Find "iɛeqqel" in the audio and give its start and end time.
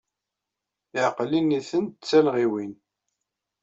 0.97-1.31